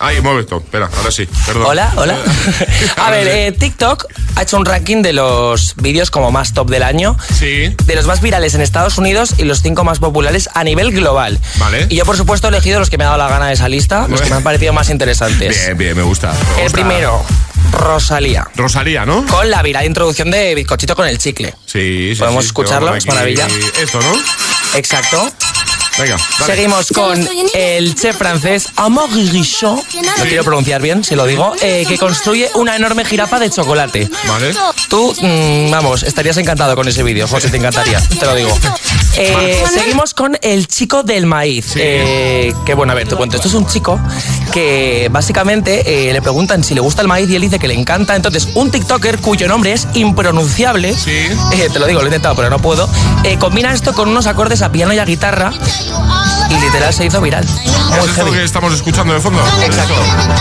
Ay, 0.04 0.20
mueve 0.20 0.42
esto. 0.42 0.58
Espera, 0.58 0.90
ahora 0.94 1.10
sí. 1.10 1.26
Perdón. 1.46 1.64
Hola, 1.66 1.92
hola. 1.96 2.18
A 2.96 3.10
ver, 3.10 3.26
eh, 3.26 3.52
TikTok 3.52 4.06
ha 4.36 4.42
hecho 4.42 4.58
un 4.58 4.66
ranking 4.66 5.00
de 5.00 5.14
los 5.14 5.74
vídeos 5.76 6.10
como 6.10 6.30
más 6.30 6.52
top 6.52 6.68
del 6.68 6.82
año. 6.82 7.16
Sí. 7.32 7.74
De 7.84 7.94
los 7.94 8.04
más 8.06 8.20
virales 8.20 8.54
en 8.54 8.60
Estados 8.60 8.98
Unidos 8.98 9.34
y 9.38 9.44
los 9.44 9.62
cinco 9.62 9.82
más 9.82 10.00
populares 10.00 10.50
a 10.52 10.62
nivel 10.62 10.92
global. 10.92 11.40
Vale. 11.56 11.86
Y 11.88 11.96
yo, 11.96 12.04
por 12.04 12.18
supuesto, 12.18 12.48
he 12.48 12.50
elegido 12.50 12.80
los 12.80 12.90
que 12.90 12.98
me 12.98 13.04
ha 13.04 13.08
dado 13.08 13.18
la 13.18 13.28
gana 13.28 13.46
de 13.46 13.54
esa 13.54 13.68
lista, 13.70 14.06
los 14.06 14.20
que 14.20 14.28
me 14.28 14.36
han 14.36 14.42
parecido 14.42 14.74
más 14.74 14.90
interesantes. 14.90 15.64
Bien, 15.64 15.78
bien, 15.78 15.96
me 15.96 16.02
gusta. 16.02 16.34
me 16.56 16.64
El 16.66 16.70
primero, 16.70 17.24
Rosalía. 17.72 18.46
Rosalía, 18.56 19.06
¿no? 19.06 19.24
Con 19.26 19.48
la 19.48 19.62
viral 19.62 19.86
introducción 19.86 20.30
de 20.30 20.54
bizcochito 20.54 20.94
con 20.94 21.08
el 21.08 21.16
chicle. 21.16 21.54
Sí, 21.64 22.10
sí. 22.12 22.18
¿Podemos 22.18 22.44
sí, 22.44 22.48
escucharlo? 22.48 22.94
Es 22.94 23.06
maravilla. 23.06 23.46
Esto, 23.80 24.00
¿no? 24.02 24.12
Exacto. 24.74 25.32
Venga, 25.98 26.16
dale. 26.40 26.54
Seguimos 26.54 26.88
con 26.90 27.28
el 27.54 27.94
chef 27.94 28.16
francés 28.16 28.68
Amaury 28.76 29.28
Richaud, 29.28 29.78
no 30.18 30.24
quiero 30.24 30.42
pronunciar 30.42 30.83
bien 30.83 31.04
si 31.04 31.14
lo 31.14 31.24
digo, 31.26 31.52
eh, 31.62 31.85
que 31.87 31.98
construye 31.98 32.50
una 32.54 32.74
enorme 32.74 33.04
jirafa 33.04 33.38
de 33.38 33.48
chocolate. 33.50 34.11
Vale. 34.26 34.54
Tú, 34.88 35.14
mm, 35.20 35.70
vamos, 35.70 36.02
estarías 36.02 36.37
encantado 36.37 36.74
con 36.74 36.88
ese 36.88 37.02
vídeo, 37.02 37.28
José, 37.28 37.48
te 37.48 37.59
encantaría, 37.59 38.00
te 38.00 38.26
lo 38.26 38.35
digo. 38.35 38.59
Eh, 39.16 39.62
seguimos 39.72 40.12
con 40.14 40.37
el 40.42 40.66
chico 40.66 41.04
del 41.04 41.26
maíz. 41.26 41.74
eh, 41.76 42.52
que 42.66 42.74
bueno, 42.74 42.92
a 42.92 42.96
ver, 42.96 43.07
te 43.09 43.14
cuento. 43.14 43.37
Esto 43.37 43.48
es 43.48 43.54
un 43.54 43.66
chico 43.66 44.00
que 44.54 45.08
básicamente 45.10 46.08
eh, 46.08 46.12
le 46.12 46.22
preguntan 46.22 46.62
si 46.62 46.74
le 46.74 46.80
gusta 46.80 47.02
el 47.02 47.08
maíz 47.08 47.28
y 47.28 47.34
él 47.34 47.42
dice 47.42 47.58
que 47.58 47.66
le 47.66 47.74
encanta. 47.74 48.14
Entonces, 48.14 48.50
un 48.54 48.70
TikToker 48.70 49.18
cuyo 49.18 49.48
nombre 49.48 49.72
es 49.72 49.88
impronunciable, 49.94 50.94
eh, 51.06 51.68
te 51.72 51.78
lo 51.80 51.86
digo, 51.88 51.98
lo 51.98 52.06
he 52.06 52.08
intentado, 52.08 52.36
pero 52.36 52.50
no 52.50 52.60
puedo, 52.60 52.88
eh, 53.24 53.36
combina 53.36 53.72
esto 53.72 53.92
con 53.94 54.08
unos 54.08 54.28
acordes 54.28 54.62
a 54.62 54.70
piano 54.70 54.92
y 54.94 55.00
a 55.00 55.04
guitarra 55.04 55.52
y 56.50 56.54
literal 56.60 56.94
se 56.94 57.04
hizo 57.04 57.20
viral. 57.20 57.44
¿Es 57.44 58.10
esto 58.10 58.30
que 58.30 58.44
estamos 58.44 58.72
escuchando 58.72 59.12
de 59.12 59.18
fondo? 59.18 59.42
Exacto. 59.64 59.94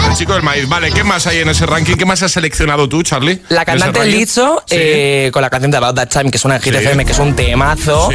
El 0.07 0.15
chico 0.15 0.33
del 0.33 0.43
maíz. 0.43 0.69
Vale, 0.69 0.91
¿qué 0.91 1.03
más 1.03 1.25
hay 1.25 1.39
en 1.39 1.49
ese 1.49 1.65
ranking? 1.65 1.95
¿Qué 1.95 2.05
más 2.05 2.21
has 2.21 2.33
seleccionado 2.33 2.87
tú, 2.87 3.01
Charlie? 3.01 3.41
La 3.49 3.61
en 3.61 3.65
cantante? 3.65 4.05
Lizzo, 4.05 4.63
eh, 4.69 5.31
con 5.33 5.41
la 5.41 5.49
canción 5.49 5.71
de 5.71 5.77
About 5.77 5.95
That 5.95 6.09
Time, 6.09 6.29
que 6.29 6.37
suena 6.37 6.57
en 6.57 6.61
Hit 6.61 6.73
Sí. 6.73 6.79
FM, 6.79 7.05
que 7.05 7.11
es 7.13 7.19
un 7.19 7.35
temazo, 7.35 8.09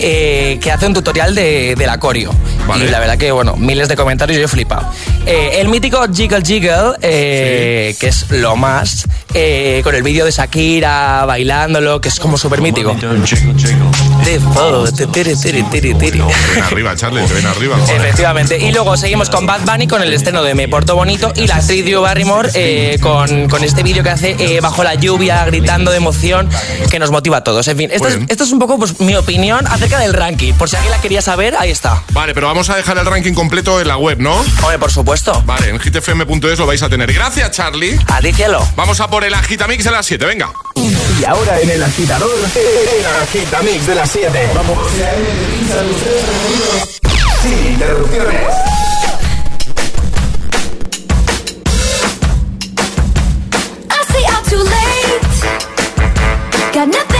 eh, 0.00 0.58
que 0.60 0.70
hace 0.70 0.86
un 0.86 0.94
tutorial 0.94 1.34
de, 1.34 1.74
del 1.76 1.88
acorio. 1.88 2.34
Vale. 2.66 2.86
Y 2.86 2.88
la 2.88 3.00
verdad 3.00 3.18
que, 3.18 3.32
bueno, 3.32 3.56
miles 3.56 3.88
de 3.88 3.96
comentarios 3.96 4.38
yo 4.38 4.44
he 4.44 4.48
flipado. 4.48 4.88
Eh, 5.26 5.58
el 5.60 5.68
mítico 5.68 6.00
Jiggle 6.12 6.42
Jiggle, 6.42 6.92
eh, 7.02 7.94
que 7.98 8.08
es 8.08 8.30
lo 8.30 8.56
más, 8.56 9.06
eh, 9.34 9.80
con 9.84 9.94
el 9.94 10.02
vídeo 10.02 10.24
de 10.24 10.30
Shakira 10.30 11.24
bailándolo, 11.26 12.00
que 12.00 12.08
es 12.08 12.18
como 12.18 12.36
súper 12.38 12.60
mítico. 12.60 12.96
Ven 16.54 16.62
arriba, 16.62 16.96
Charlie, 16.96 17.24
te 17.26 17.34
ven 17.34 17.46
arriba. 17.46 17.76
joder. 17.78 18.00
Efectivamente. 18.00 18.58
Y 18.58 18.72
luego 18.72 18.96
seguimos 18.96 19.30
con 19.30 19.46
Bad 19.46 19.60
Bunny 19.64 19.86
con 19.86 20.02
el 20.02 20.12
estreno 20.12 20.42
de 20.42 20.54
Me 20.54 20.68
Porto 20.68 20.94
Bonito 20.94 21.32
y 21.36 21.46
la 21.46 21.56
actriz 21.56 21.84
Drew 21.84 22.00
Barrymore 22.00 22.50
eh, 22.54 22.98
con, 23.00 23.48
con 23.48 23.62
este 23.64 23.82
vídeo 23.82 24.02
que 24.02 24.10
hace 24.10 24.36
eh, 24.38 24.60
bajo 24.60 24.82
la 24.82 24.94
lluvia, 24.94 25.44
gritando 25.44 25.90
de 25.90 25.98
emoción, 25.98 26.48
que 26.90 26.98
nos 26.98 27.10
motiva 27.10 27.38
a 27.38 27.44
todos. 27.44 27.66
En 27.68 27.76
fin, 27.76 27.90
esto, 27.92 28.08
es, 28.08 28.18
esto 28.28 28.44
es 28.44 28.52
un 28.52 28.58
poco 28.58 28.78
pues, 28.78 29.00
mi 29.00 29.14
opinión 29.14 29.66
acerca 29.66 29.89
del 29.98 30.12
ranking. 30.12 30.54
Por 30.54 30.68
si 30.68 30.76
alguien 30.76 30.92
la 30.92 31.00
quería 31.00 31.22
saber, 31.22 31.54
ahí 31.58 31.70
está. 31.70 32.02
Vale, 32.12 32.34
pero 32.34 32.46
vamos 32.46 32.70
a 32.70 32.76
dejar 32.76 32.98
el 32.98 33.06
ranking 33.06 33.34
completo 33.34 33.80
en 33.80 33.88
la 33.88 33.96
web, 33.96 34.18
¿no? 34.18 34.34
Hombre, 34.62 34.78
por 34.78 34.90
supuesto. 34.90 35.42
Vale, 35.44 35.70
en 35.70 35.78
hitfm.es 35.78 36.58
lo 36.58 36.66
vais 36.66 36.82
a 36.82 36.88
tener. 36.88 37.12
Gracias, 37.12 37.50
Charlie. 37.50 37.98
A 38.08 38.20
ti, 38.20 38.32
cielo. 38.32 38.66
Vamos 38.76 39.00
a 39.00 39.08
por 39.08 39.24
el 39.24 39.34
Agitamix 39.34 39.84
de 39.84 39.90
las 39.90 40.06
7, 40.06 40.24
venga. 40.26 40.52
Y 40.76 41.24
ahora 41.24 41.60
en 41.60 41.70
el 41.70 41.82
agitador, 41.82 42.30
el 42.30 43.06
agitamix 43.22 43.86
de 43.86 43.94
las 43.94 44.10
7. 44.10 44.50
Vamos. 44.54 44.78
Sin 47.42 47.72
interrupciones. 47.72 48.40
Got 56.72 56.86
nothing 56.86 57.19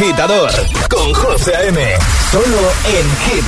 agitador 0.00 0.50
con 0.88 1.12
José 1.12 1.54
A.M. 1.54 1.78
Solo 2.30 2.72
en 2.86 3.16
Hit 3.18 3.46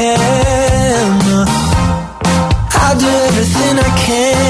can. 0.00 1.46
I'll 2.82 2.98
do 2.98 3.06
everything 3.28 3.78
I 3.78 3.90
can. 4.04 4.49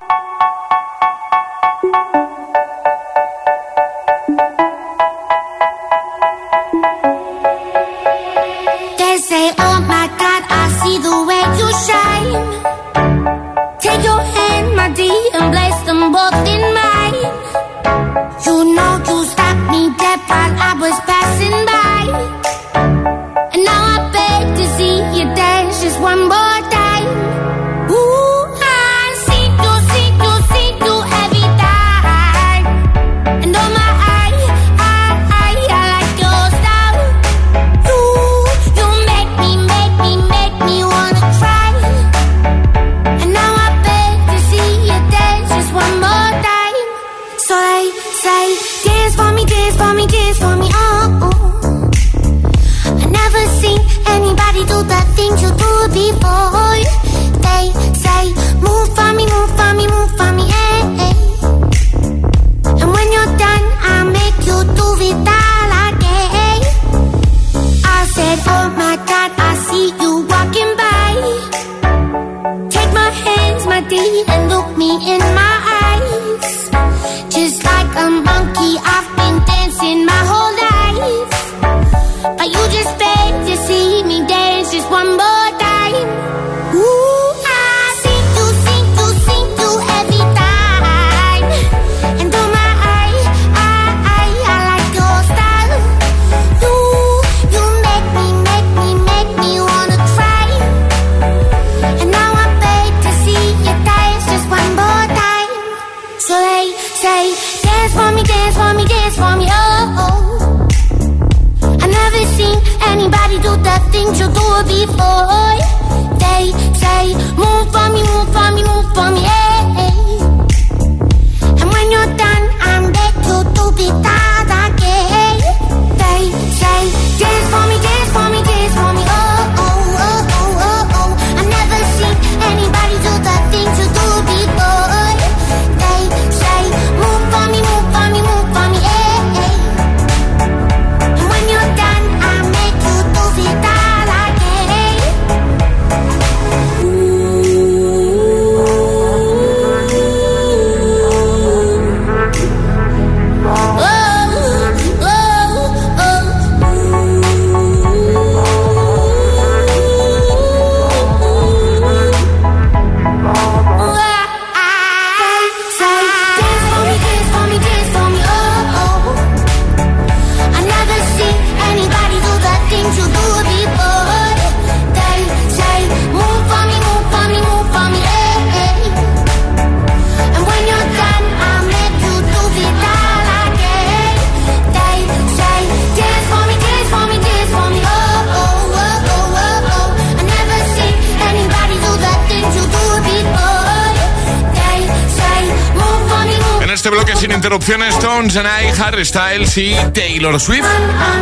sin 197.21 197.31
interrupciones 197.31 197.93
Stones 197.93 198.35
and 198.35 198.47
I, 198.47 198.81
Harry 198.81 199.05
Styles 199.05 199.55
y 199.55 199.75
Taylor 199.93 200.39
Swift. 200.39 200.65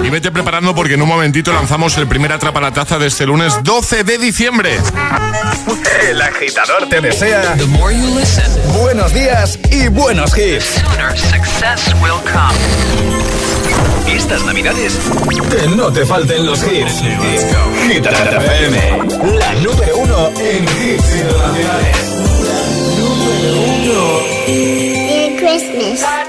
Y 0.02 0.10
vete 0.10 0.32
preparando 0.32 0.74
porque 0.74 0.94
en 0.94 1.02
un 1.02 1.10
momentito 1.10 1.52
lanzamos 1.52 1.98
el 1.98 2.08
primer 2.08 2.32
Atrapa 2.32 2.62
la 2.62 2.72
Taza 2.72 2.98
de 2.98 3.08
este 3.08 3.26
lunes 3.26 3.54
12 3.64 4.06
de 4.06 4.18
diciembre. 4.18 4.78
El 6.10 6.22
agitador 6.22 6.88
te 6.88 7.02
desea 7.02 7.54
The 7.58 7.66
more 7.66 7.94
you 7.94 8.18
listen, 8.18 8.46
buenos 8.82 9.14
días 9.14 9.60
y 9.72 9.90
buenos 9.90 10.38
hits. 10.38 10.82
Estas 14.08 14.46
navidades 14.46 14.94
que 15.50 15.68
no 15.76 15.92
te 15.92 16.06
falten 16.06 16.46
los 16.46 16.64
hits. 16.64 17.02
Hit 17.84 18.06
la 18.06 19.54
número 19.56 19.98
uno 19.98 20.30
en 20.40 20.64
hits 20.64 21.16
internacionales. 21.16 21.98
La 22.46 22.64
número 22.96 23.60
uno. 23.84 24.89
Christmas. 25.50 26.29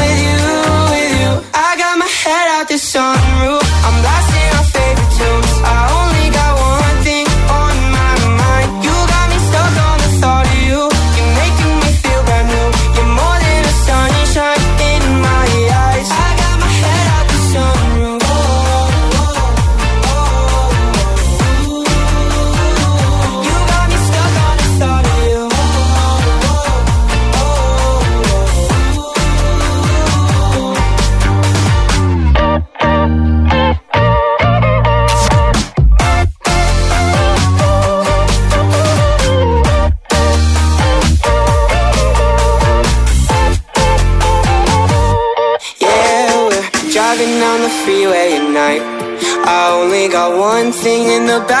about 51.31 51.60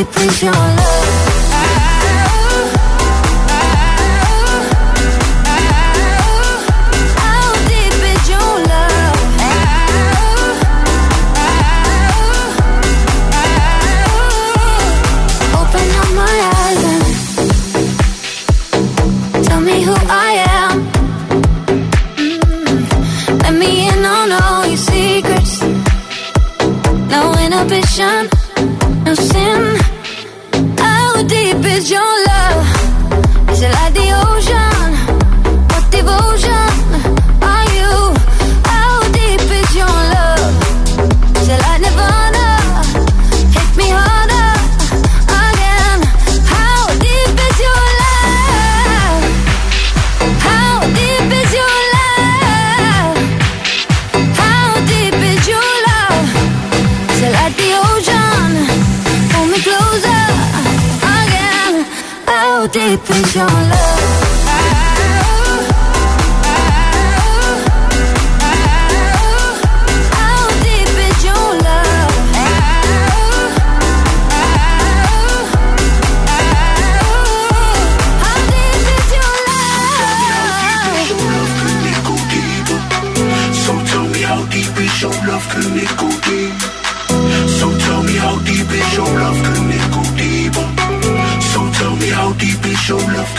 How 0.00 0.06
deep 0.06 0.16
is 0.22 0.42
your 0.42 0.52
love? 0.52 1.29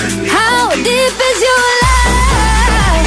How 0.01 0.69
deep 0.71 1.15
is 1.29 1.41
your 1.47 1.67
love? 1.83 3.05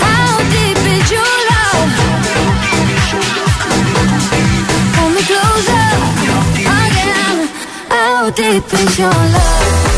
How 0.00 0.38
deep 0.54 0.78
is 0.94 1.10
your 1.10 1.34
love? 1.50 1.90
Closer 5.26 5.88
again. 6.62 7.48
How 7.88 8.30
deep 8.30 8.72
is 8.74 8.98
your 8.98 9.10
love? 9.10 9.91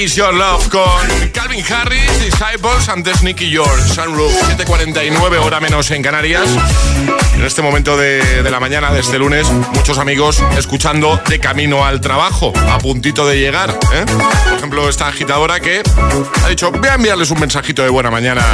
Is 0.00 0.16
Your 0.16 0.32
Love 0.32 0.66
con 0.70 1.30
Calvin 1.30 1.62
Harris, 1.62 2.20
Disciples, 2.20 2.88
antes 2.88 3.22
Nicky 3.22 3.50
George, 3.50 3.86
Sunroof, 3.86 4.32
7.49 4.56 5.44
hora 5.44 5.60
menos 5.60 5.90
en 5.90 6.02
Canarias. 6.02 6.48
En 7.40 7.46
este 7.46 7.62
momento 7.62 7.96
de, 7.96 8.42
de 8.42 8.50
la 8.50 8.60
mañana 8.60 8.92
de 8.92 9.00
este 9.00 9.18
lunes, 9.18 9.48
muchos 9.72 9.96
amigos 9.96 10.42
escuchando 10.58 11.18
de 11.26 11.40
camino 11.40 11.86
al 11.86 11.98
trabajo, 12.02 12.52
a 12.68 12.76
puntito 12.78 13.26
de 13.26 13.38
llegar. 13.38 13.78
¿eh? 13.94 14.04
Por 14.44 14.58
ejemplo, 14.58 14.88
esta 14.90 15.08
agitadora 15.08 15.58
que 15.58 15.82
ha 16.44 16.48
dicho, 16.48 16.70
voy 16.70 16.86
a 16.88 16.94
enviarles 16.94 17.30
un 17.30 17.40
mensajito 17.40 17.82
de 17.82 17.88
buena 17.88 18.10
mañana 18.10 18.44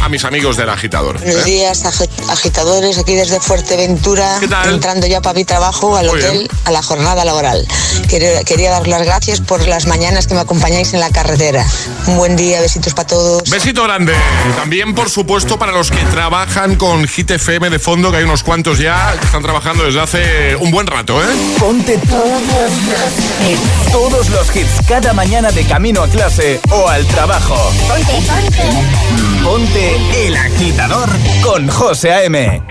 a 0.00 0.08
mis 0.08 0.24
amigos 0.24 0.56
del 0.56 0.70
agitador. 0.70 1.16
¿eh? 1.16 1.20
Buenos 1.26 1.44
días, 1.44 1.84
agi- 1.84 2.08
agitadores, 2.30 2.96
aquí 2.96 3.14
desde 3.14 3.40
Fuerteventura, 3.40 4.38
¿Qué 4.40 4.48
tal? 4.48 4.70
entrando 4.72 5.06
ya 5.06 5.20
para 5.20 5.34
mi 5.34 5.44
trabajo, 5.44 5.94
al 5.96 6.06
Muy 6.06 6.18
hotel, 6.18 6.38
bien. 6.38 6.48
a 6.64 6.70
la 6.70 6.82
jornada 6.82 7.26
laboral. 7.26 7.68
Quería, 8.08 8.42
quería 8.44 8.70
dar 8.70 8.88
las 8.88 9.02
gracias 9.04 9.42
por 9.42 9.68
las 9.68 9.86
mañanas 9.86 10.26
que 10.26 10.32
me 10.34 10.40
acompañáis 10.40 10.94
en 10.94 11.00
la 11.00 11.10
carretera. 11.10 11.64
Un 12.06 12.16
buen 12.16 12.36
día, 12.36 12.62
besitos 12.62 12.94
para 12.94 13.06
todos. 13.06 13.48
Besito 13.50 13.84
grande. 13.84 14.14
También, 14.56 14.94
por 14.94 15.10
supuesto, 15.10 15.58
para 15.58 15.72
los 15.72 15.90
que 15.90 16.02
trabajan 16.06 16.76
con 16.76 17.06
Hit 17.06 17.32
FM 17.32 17.68
de 17.68 17.78
fondo, 17.78 18.10
que 18.10 18.16
hay 18.16 18.29
unos 18.30 18.44
cuantos 18.44 18.78
ya 18.78 19.16
que 19.18 19.26
están 19.26 19.42
trabajando 19.42 19.82
desde 19.82 20.00
hace 20.00 20.54
un 20.54 20.70
buen 20.70 20.86
rato, 20.86 21.20
¿eh? 21.20 21.26
Ponte 21.58 21.98
todos 21.98 22.22
los 22.22 23.50
hits, 23.50 23.90
todos 23.90 24.30
los 24.30 24.54
hits 24.56 24.86
cada 24.86 25.12
mañana 25.12 25.50
de 25.50 25.64
camino 25.64 26.04
a 26.04 26.06
clase 26.06 26.60
o 26.70 26.88
al 26.88 27.04
trabajo. 27.06 27.56
Ponte, 27.88 28.12
ponte. 28.28 29.42
Ponte 29.42 30.26
el 30.28 30.36
agitador 30.36 31.08
con 31.42 31.68
José 31.68 32.12
A.M. 32.12 32.62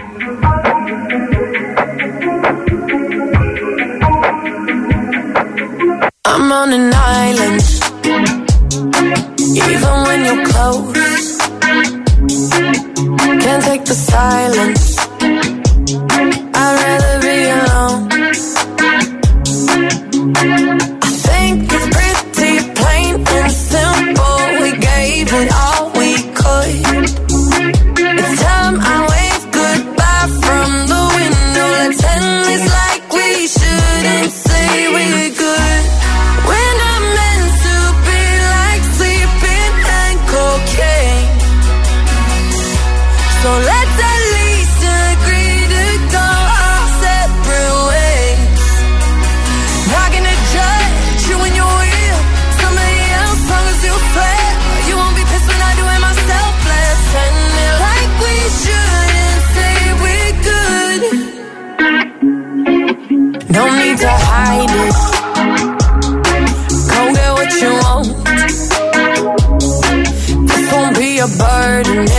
I'm 6.25 6.51
on 6.53 6.71
an 6.71 6.93
island. 6.93 7.61
Even 9.57 10.03
when 10.07 10.23
you're 10.23 10.45
close, 10.45 11.37
can't 13.41 13.63
take 13.65 13.83
the 13.83 13.93
silence. 13.93 15.08
I'd 15.37 16.75
rather 16.81 17.21
be 17.21 17.49
alone. 17.49 18.18
Burden 71.83 72.18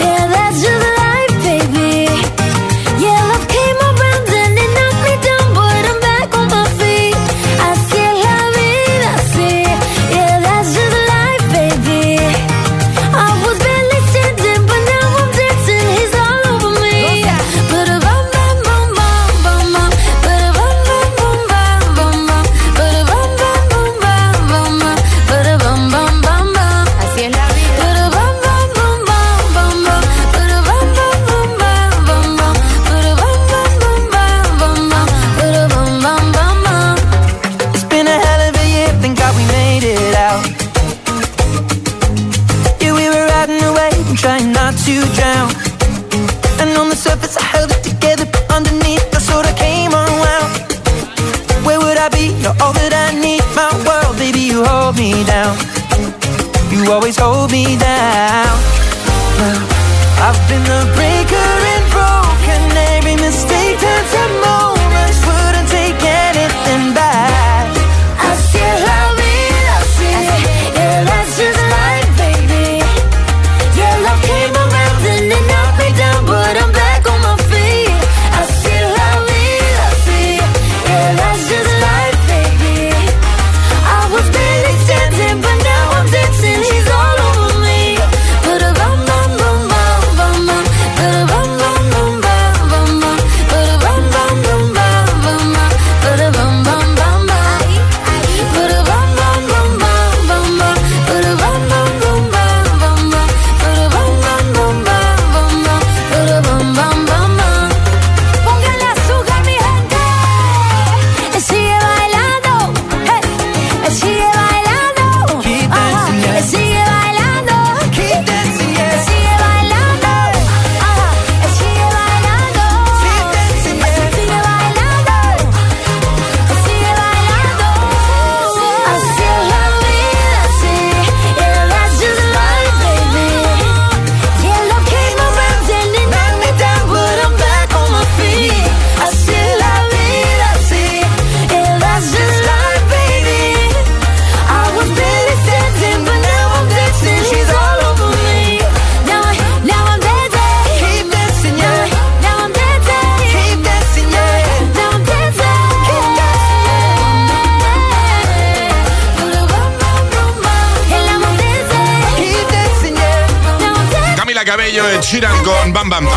Yeah, 0.00 0.26
that's 0.28 0.71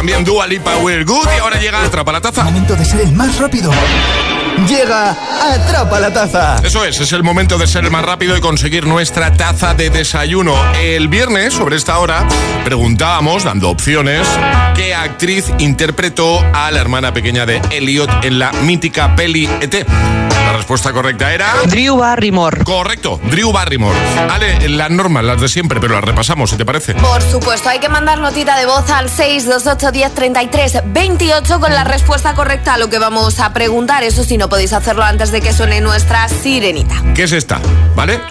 también 0.05 0.23
Dua 0.23 0.45
Lipa 0.45 0.77
We're 0.77 1.03
Good 1.03 1.27
y 1.35 1.39
ahora 1.39 1.59
llega 1.59 1.83
Atrapa 1.83 2.11
la 2.11 2.21
Taza. 2.21 2.43
Momento 2.43 2.75
de 2.75 2.85
ser 2.85 3.01
el 3.01 3.11
más 3.13 3.39
rápido. 3.39 3.71
Llega 4.69 5.17
Atrapa 5.51 5.99
la 5.99 6.13
Taza. 6.13 6.57
Eso 6.63 6.85
es, 6.85 6.99
es 6.99 7.11
el 7.11 7.23
momento 7.23 7.57
de 7.57 7.65
ser 7.65 7.85
el 7.85 7.89
más 7.89 8.05
rápido 8.05 8.37
y 8.37 8.39
conseguir 8.39 8.85
nuestra 8.85 9.33
taza 9.33 9.73
de 9.73 9.89
desayuno. 9.89 10.53
El 10.79 11.07
viernes, 11.07 11.55
sobre 11.55 11.75
esta 11.75 11.97
hora, 11.97 12.27
preguntábamos, 12.63 13.45
dando 13.45 13.71
opciones, 13.71 14.27
qué 14.75 14.93
actriz 14.93 15.51
interpretó 15.57 16.39
a 16.53 16.69
la 16.69 16.81
hermana 16.81 17.11
pequeña 17.11 17.47
de 17.47 17.59
Elliot 17.71 18.25
en 18.25 18.37
la 18.37 18.51
mítica 18.51 19.15
peli 19.15 19.49
ET. 19.59 19.87
La 20.55 20.59
respuesta 20.59 20.93
correcta 20.93 21.33
era... 21.33 21.53
Drew 21.65 21.97
Barrymore. 21.97 22.63
Correcto, 22.63 23.19
Drew 23.29 23.51
Barrymore. 23.51 23.99
Ale, 24.31 24.69
las 24.69 24.89
normas, 24.89 25.25
las 25.25 25.41
de 25.41 25.49
siempre, 25.49 25.81
pero 25.81 25.95
las 25.95 26.03
repasamos, 26.05 26.49
si 26.49 26.55
te 26.55 26.63
parece. 26.63 26.93
Por 26.93 27.21
supuesto, 27.21 27.67
hay 27.67 27.79
que 27.79 27.89
mandar 27.89 28.19
notita 28.19 28.57
de 28.57 28.65
voz 28.65 28.89
al 28.89 29.09
628 29.09 29.91
10 29.91 30.13
33 30.13 30.77
28 30.85 31.59
con 31.59 31.73
la 31.73 31.83
respuesta 31.83 32.35
correcta 32.35 32.75
a 32.75 32.77
lo 32.77 32.89
que 32.89 32.99
vamos 32.99 33.41
a 33.41 33.51
preguntar. 33.51 34.05
Eso 34.05 34.23
sí, 34.23 34.37
no 34.37 34.47
podéis 34.47 34.71
hacerlo 34.71 35.03
antes 35.03 35.29
de 35.31 35.41
que 35.41 35.51
suene 35.51 35.81
nuestra 35.81 36.29
sirenita. 36.29 37.03
¿Qué 37.13 37.23
es 37.23 37.33
esta? 37.33 37.59
¿Vale? 37.93 38.21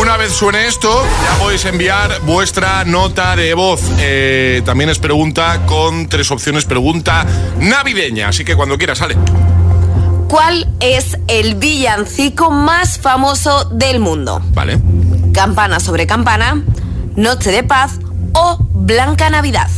Una 0.00 0.16
vez 0.16 0.32
suene 0.32 0.68
esto, 0.68 1.04
ya 1.24 1.38
podéis 1.40 1.64
enviar 1.64 2.20
vuestra 2.20 2.84
nota 2.84 3.34
de 3.34 3.52
voz. 3.54 3.82
Eh, 3.98 4.62
también 4.64 4.90
es 4.90 5.00
pregunta 5.00 5.62
con 5.66 6.06
tres 6.06 6.30
opciones, 6.30 6.66
pregunta 6.66 7.26
navideña. 7.58 8.28
Así 8.28 8.44
que 8.44 8.54
cuando 8.54 8.78
quieras, 8.78 8.98
sale. 8.98 9.16
¿Cuál 10.32 10.66
es 10.80 11.18
el 11.28 11.56
villancico 11.56 12.50
más 12.50 12.98
famoso 12.98 13.66
del 13.66 14.00
mundo? 14.00 14.40
Vale. 14.54 14.80
Campana 15.34 15.78
sobre 15.78 16.06
campana, 16.06 16.62
Noche 17.16 17.50
de 17.50 17.62
paz 17.62 17.98
o 18.32 18.56
Blanca 18.72 19.28
Navidad. 19.28 19.68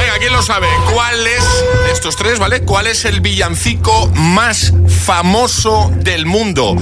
Venga, 0.00 0.18
¿quién 0.18 0.32
lo 0.32 0.42
sabe? 0.42 0.66
¿Cuál 0.92 1.24
es, 1.28 1.44
de 1.84 1.92
estos 1.92 2.16
tres, 2.16 2.40
¿vale? 2.40 2.62
¿Cuál 2.62 2.88
es 2.88 3.04
el 3.04 3.20
villancico 3.20 4.08
más 4.16 4.72
famoso 4.88 5.92
del 5.94 6.26
mundo? 6.26 6.74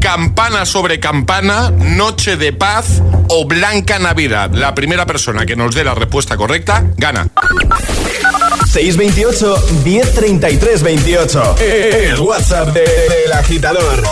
Campana 0.00 0.64
sobre 0.64 1.00
campana, 1.00 1.72
Noche 1.72 2.36
de 2.36 2.52
paz 2.52 3.02
o 3.30 3.46
Blanca 3.46 3.98
Navidad. 3.98 4.52
La 4.52 4.76
primera 4.76 5.06
persona 5.06 5.44
que 5.44 5.56
nos 5.56 5.74
dé 5.74 5.82
la 5.82 5.96
respuesta 5.96 6.36
correcta 6.36 6.84
gana. 6.96 7.26
628 8.68 9.56
1033 9.84 10.78
28. 10.78 11.54
El 11.58 12.20
WhatsApp 12.20 12.72
de- 12.74 12.80
del 12.84 13.32
agitador. 13.32 14.02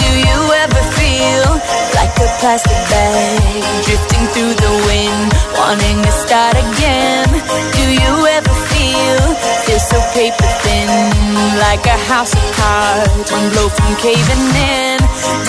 Do 0.00 0.08
you 0.26 0.40
ever 0.64 0.82
feel 0.98 1.42
like 1.98 2.14
a 2.26 2.28
plastic 2.40 2.78
bag 2.92 3.62
drifting 3.86 4.24
through 4.32 4.54
the 4.54 4.72
wind, 4.88 5.28
wanting 5.58 5.98
to 6.06 6.12
start 6.24 6.54
again? 6.56 7.26
Do 7.76 7.84
you 8.02 8.14
ever 8.36 8.54
feel 8.72 9.18
feel 9.66 9.80
so 9.80 9.98
paper 10.14 10.50
thin, 10.62 10.88
like 11.64 11.84
a 11.86 11.98
house 12.12 12.32
of 12.34 12.44
cards, 12.60 13.28
one 13.32 13.48
blow 13.52 13.68
from 13.68 13.90
caving 14.04 14.44
in? 14.56 14.98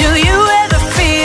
Do 0.02 0.10
you 0.28 0.38
ever 0.64 0.71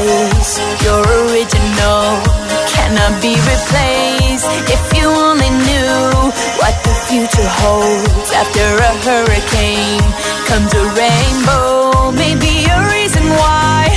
wasted. 0.00 0.72
You're 0.84 1.04
original, 1.28 2.04
cannot 2.72 3.20
be 3.20 3.36
replaced. 3.36 4.48
If 4.72 4.82
you 4.96 5.06
only 5.08 5.50
knew 5.66 6.32
what 6.60 6.74
the 6.84 6.94
future 7.08 7.50
holds 7.60 8.30
after 8.32 8.64
a 8.64 8.92
hurricane 9.04 10.04
comes 10.48 10.72
a 10.72 10.84
rainbow. 10.96 12.12
Maybe 12.12 12.64
a 12.68 12.78
reason 12.96 13.24
why 13.40 13.88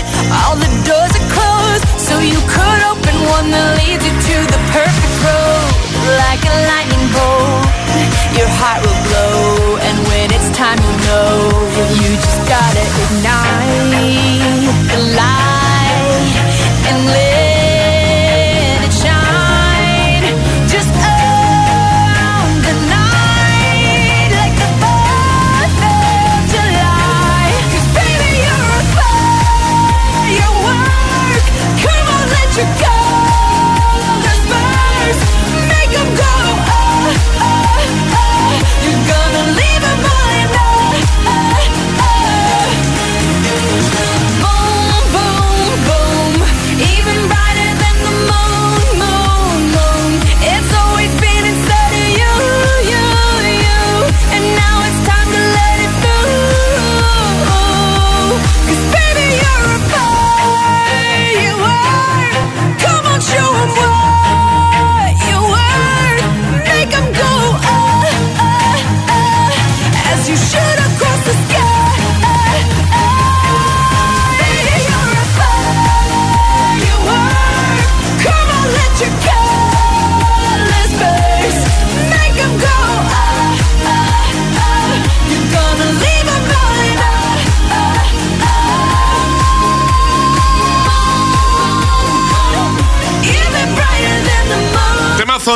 all 0.44 0.56
the 0.56 0.72
doors 0.88 1.14
are 1.20 1.30
closed, 1.36 1.86
so 2.00 2.20
you 2.20 2.40
could 2.52 2.82
open 2.92 3.16
one 3.38 3.48
that 3.52 3.68
leads 3.80 4.04
you 4.04 4.14
to 4.14 4.38
the 4.52 4.62
perfect 4.76 5.16
road. 5.24 5.72
Like 6.22 6.44
a 6.44 6.58
lightning 6.70 7.08
bolt, 7.16 7.66
your 8.38 8.50
heart 8.60 8.80
will 8.84 9.02
glow, 9.10 9.78
and 9.80 9.98
when 10.10 10.28
it's 10.36 10.50
time, 10.58 10.80
you 10.80 10.96
know 11.08 11.95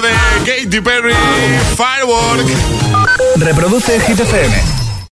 de 0.02 0.10
Katy 0.46 0.82
Perry, 0.82 1.14
Firework. 1.76 2.48
Reproduce 3.38 4.00
Hit 4.00 4.20
FM. 4.20 4.79